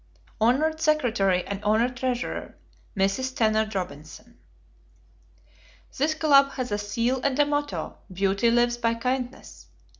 [0.39, 0.79] Hon.
[0.79, 1.93] Secretary and Hon.
[1.93, 2.55] Treasurer.
[2.97, 3.25] Mrs.
[3.25, 4.39] Stennard Robinson.
[5.95, 9.67] This club has a seal and a motto: "Beauty lives by kindness."